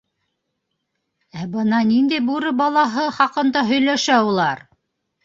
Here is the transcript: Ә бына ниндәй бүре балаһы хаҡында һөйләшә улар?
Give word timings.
Ә 1.43 1.43
бына 1.51 1.81
ниндәй 1.89 2.21
бүре 2.29 2.53
балаһы 2.63 3.05
хаҡында 3.19 3.63
һөйләшә 3.73 4.19
улар? 4.31 4.65